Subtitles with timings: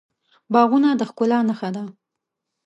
[0.53, 1.83] باغونه د ښکلا نښه ده.